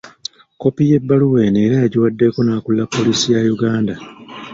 Kkopi 0.53 0.81
y'ebbaluwa 0.89 1.39
eno 1.47 1.59
era 1.65 1.75
yagiwaddeko 1.83 2.39
n'akulira 2.43 2.85
poliisi 2.93 3.27
ya 3.33 3.39
Uganda. 3.55 3.95